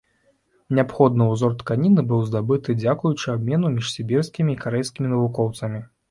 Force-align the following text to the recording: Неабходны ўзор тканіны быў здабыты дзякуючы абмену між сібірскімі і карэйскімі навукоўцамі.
Неабходны 0.77 1.25
ўзор 1.33 1.51
тканіны 1.59 2.03
быў 2.11 2.23
здабыты 2.29 2.75
дзякуючы 2.83 3.27
абмену 3.33 3.67
між 3.75 3.91
сібірскімі 3.97 4.55
і 4.55 4.59
карэйскімі 4.63 5.11
навукоўцамі. 5.13 5.83